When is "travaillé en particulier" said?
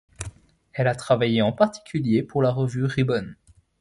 0.95-2.23